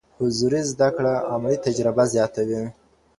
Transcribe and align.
حضوري 0.19 0.61
زده 0.71 0.89
کړه 0.95 1.13
عملي 1.33 1.57
تجربه 1.65 2.03
زياتوي. 2.13 2.61